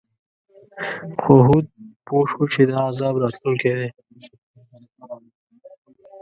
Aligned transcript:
خو 1.21 1.33
هود 1.47 1.65
پوه 2.05 2.23
شو 2.31 2.43
چې 2.53 2.61
دا 2.69 2.77
عذاب 2.89 3.15
راتلونکی 3.23 3.71
دی. 3.77 3.89